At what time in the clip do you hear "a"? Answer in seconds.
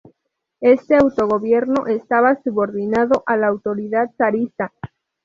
3.27-3.37